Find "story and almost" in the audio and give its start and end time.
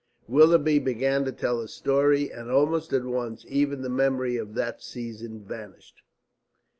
1.75-2.91